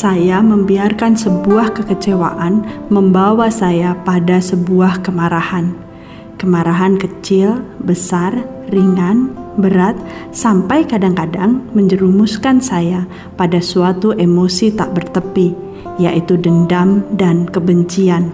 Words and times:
saya 0.00 0.40
membiarkan 0.40 1.12
sebuah 1.12 1.76
kekecewaan 1.76 2.64
membawa 2.88 3.52
saya 3.52 3.92
pada 4.00 4.40
sebuah 4.40 5.04
kemarahan. 5.04 5.76
Kemarahan 6.40 6.96
kecil, 6.96 7.60
besar, 7.84 8.32
ringan, 8.72 9.36
berat, 9.60 10.00
sampai 10.32 10.88
kadang-kadang 10.88 11.68
menjerumuskan 11.76 12.64
saya 12.64 13.04
pada 13.36 13.60
suatu 13.60 14.16
emosi 14.16 14.72
tak 14.72 14.96
bertepi, 14.96 15.52
yaitu 16.00 16.40
dendam 16.40 17.04
dan 17.20 17.44
kebencian. 17.44 18.32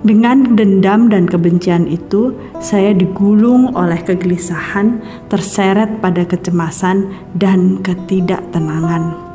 Dengan 0.00 0.56
dendam 0.56 1.12
dan 1.12 1.28
kebencian 1.28 1.92
itu, 1.92 2.32
saya 2.56 2.96
digulung 2.96 3.76
oleh 3.76 4.00
kegelisahan, 4.00 5.04
terseret 5.28 6.00
pada 6.00 6.24
kecemasan 6.24 7.04
dan 7.36 7.84
ketidaktenangan. 7.84 9.29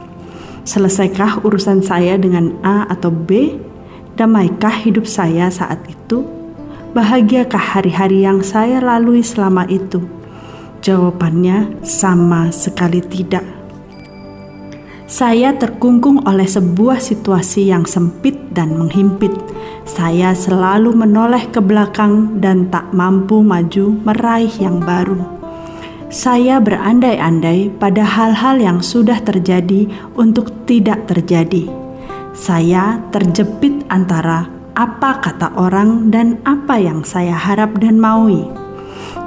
Selesaikah 0.66 1.46
urusan 1.46 1.86
saya 1.86 2.18
dengan 2.18 2.58
A 2.66 2.90
atau 2.90 3.14
B? 3.14 3.56
Damaikah 4.18 4.82
hidup 4.82 5.06
saya 5.06 5.54
saat 5.54 5.86
itu? 5.86 6.26
Bahagiakah 6.98 7.78
hari-hari 7.78 8.26
yang 8.26 8.42
saya 8.42 8.82
lalui 8.82 9.22
selama 9.22 9.70
itu? 9.70 10.02
Jawabannya 10.82 11.86
sama 11.86 12.50
sekali 12.50 13.00
tidak. 13.06 13.46
Saya 15.06 15.54
terkungkung 15.54 16.26
oleh 16.26 16.50
sebuah 16.50 16.98
situasi 16.98 17.70
yang 17.70 17.86
sempit 17.86 18.34
dan 18.50 18.74
menghimpit 18.74 19.38
saya 19.86 20.34
selalu 20.34 20.98
menoleh 20.98 21.46
ke 21.54 21.62
belakang 21.62 22.42
dan 22.42 22.74
tak 22.74 22.90
mampu 22.90 23.46
maju 23.46 23.94
meraih 24.02 24.50
yang 24.58 24.82
baru. 24.82 25.45
Saya 26.16 26.64
berandai-andai 26.64 27.76
pada 27.76 28.08
hal-hal 28.08 28.64
yang 28.64 28.80
sudah 28.80 29.20
terjadi 29.20 29.84
untuk 30.16 30.48
tidak 30.64 31.12
terjadi. 31.12 31.68
Saya 32.32 33.04
terjepit 33.12 33.84
antara 33.92 34.48
apa 34.80 35.20
kata 35.20 35.52
orang 35.60 36.16
dan 36.16 36.40
apa 36.48 36.80
yang 36.80 37.04
saya 37.04 37.36
harap 37.36 37.76
dan 37.84 38.00
maui. 38.00 38.48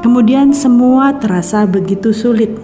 Kemudian 0.01 0.57
semua 0.57 1.13
terasa 1.21 1.69
begitu 1.69 2.09
sulit. 2.17 2.57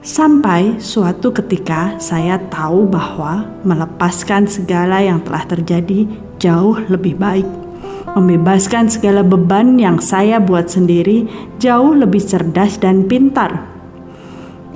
Sampai 0.00 0.80
suatu 0.80 1.28
ketika 1.36 2.00
saya 2.00 2.40
tahu 2.48 2.88
bahwa 2.88 3.52
melepaskan 3.68 4.48
segala 4.48 5.04
yang 5.04 5.20
telah 5.20 5.44
terjadi 5.44 6.08
jauh 6.40 6.80
lebih 6.88 7.20
baik. 7.20 7.67
Membebaskan 8.16 8.88
segala 8.88 9.20
beban 9.20 9.76
yang 9.76 10.00
saya 10.00 10.40
buat 10.40 10.72
sendiri 10.72 11.28
jauh 11.60 11.92
lebih 11.92 12.24
cerdas 12.24 12.80
dan 12.80 13.04
pintar. 13.04 13.68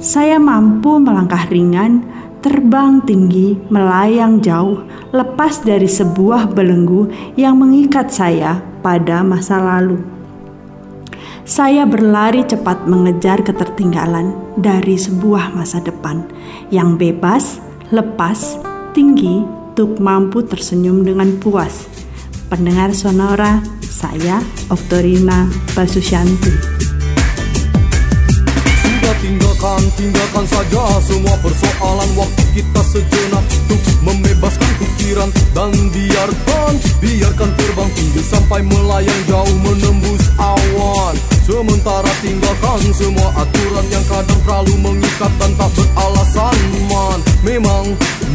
Saya 0.03 0.37
mampu 0.37 0.99
melangkah 0.99 1.47
ringan, 1.47 2.03
terbang 2.43 2.99
tinggi, 3.07 3.55
melayang 3.71 4.43
jauh, 4.43 4.83
lepas 5.15 5.63
dari 5.63 5.87
sebuah 5.87 6.51
belenggu 6.51 7.09
yang 7.39 7.57
mengikat 7.57 8.11
saya 8.11 8.59
pada 8.83 9.23
masa 9.23 9.63
lalu. 9.63 10.03
Saya 11.43 11.87
berlari 11.87 12.47
cepat 12.47 12.87
mengejar 12.87 13.43
ketertinggalan 13.43 14.35
dari 14.59 14.95
sebuah 14.95 15.55
masa 15.55 15.83
depan 15.83 16.23
yang 16.71 16.95
bebas, 16.99 17.59
lepas, 17.91 18.59
tinggi, 18.95 19.63
untuk 19.73 20.05
mampu 20.05 20.45
tersenyum 20.45 21.01
dengan 21.01 21.33
puas. 21.41 21.92
Pendengar 22.53 22.93
Sonora, 22.93 23.65
saya 23.81 24.37
Oktorina 24.69 25.49
Basusyanti. 25.73 26.53
Sudah 28.85 29.15
tinggalkan, 29.25 29.81
tinggalkan 29.97 30.45
saja 30.45 31.01
semua 31.01 31.33
persoalan 31.41 32.13
waktu 32.13 32.45
kita 32.53 32.83
sejenak 32.93 33.41
untuk 33.73 33.81
membebaskan 34.05 34.69
pikiran 34.85 35.33
dan 35.57 35.73
biarkan, 35.97 36.73
biarkan 37.01 37.51
terbang 37.57 37.91
tinggi 37.97 38.21
sampai 38.21 38.61
melayang 38.69 39.23
jauh 39.33 39.57
menembus 39.65 40.29
awan. 40.37 41.17
Sementara 41.49 42.13
tinggalkan 42.21 42.85
semua 42.93 43.33
aturan 43.33 43.87
yang 43.89 44.05
kadang 44.13 44.41
terlalu 44.45 44.77
mengikat 44.77 45.33
dan 45.41 45.57
tak 45.57 45.73
beralasan 45.73 46.57
Memang, 47.53 47.85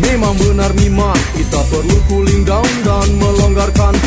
memang 0.05 0.37
benar 0.37 0.69
miman 0.77 1.17
Kita 1.33 1.65
perlu 1.73 1.97
cooling 2.05 2.45
down 2.45 2.69
dan 2.85 3.09
melonggarkan 3.17 3.97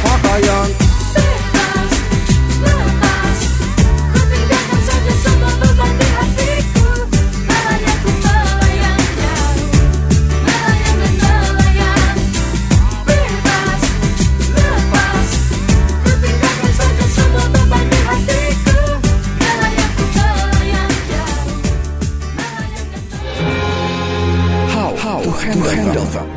pakaian 25.18 25.58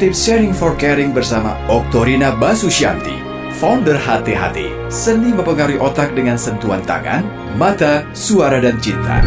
Tips 0.01 0.25
Sharing 0.25 0.53
for 0.55 0.73
Caring 0.81 1.13
bersama 1.13 1.53
Oktorina 1.69 2.33
Basusyanti, 2.33 3.13
founder 3.61 3.99
Hati-Hati, 4.01 4.89
seni 4.89 5.29
mempengaruhi 5.29 5.77
otak 5.77 6.17
dengan 6.17 6.41
sentuhan 6.41 6.81
tangan, 6.81 7.21
mata, 7.53 8.01
suara, 8.17 8.57
dan 8.57 8.81
cinta. 8.81 9.21